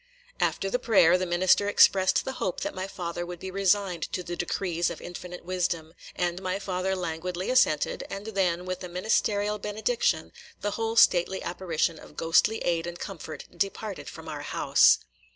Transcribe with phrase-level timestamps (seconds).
[0.39, 4.23] After the prayer, the minister expressed the hope that my father would be resigned to
[4.23, 9.59] the decrees of infinite wisdom, and my father languidly assented; and then, with a ministerial
[9.59, 14.97] benediction, the whole stately apparition of ghostly aid and comfort departed from our house.